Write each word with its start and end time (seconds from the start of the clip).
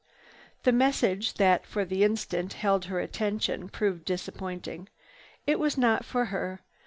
The 0.63 0.71
message 0.71 1.35
that 1.35 1.63
for 1.63 1.85
the 1.85 2.03
instant 2.03 2.53
held 2.53 2.85
her 2.85 2.99
attention 2.99 3.69
proved 3.69 4.03
disappointing. 4.03 4.89
It 5.45 5.59
was 5.59 5.77
not 5.77 6.03
for 6.03 6.25
her. 6.33 6.61